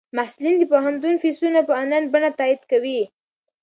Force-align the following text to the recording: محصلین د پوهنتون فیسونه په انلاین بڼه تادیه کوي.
محصلین 0.17 0.55
د 0.59 0.63
پوهنتون 0.71 1.15
فیسونه 1.23 1.59
په 1.67 1.73
انلاین 1.81 2.05
بڼه 2.13 2.29
تادیه 2.39 2.67
کوي. 2.71 3.01